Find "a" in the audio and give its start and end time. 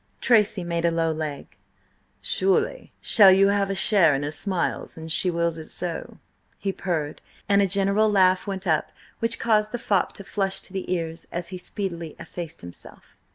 0.83-0.89, 3.69-3.75, 7.61-7.67